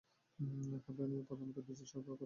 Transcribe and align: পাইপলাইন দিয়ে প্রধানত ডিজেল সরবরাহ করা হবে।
পাইপলাইন 0.83 1.09
দিয়ে 1.11 1.27
প্রধানত 1.27 1.57
ডিজেল 1.59 1.87
সরবরাহ 1.87 2.03
করা 2.03 2.11
হবে। 2.11 2.19